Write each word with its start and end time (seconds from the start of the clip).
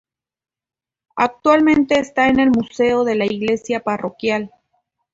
Actualmente 1.17 1.99
está 1.99 2.27
en 2.27 2.39
el 2.39 2.49
Museo 2.49 3.03
de 3.03 3.13
la 3.13 3.25
Iglesia 3.27 3.81
Parroquial. 3.81 4.51